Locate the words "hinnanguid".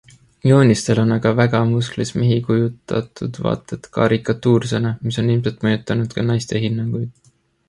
6.67-7.33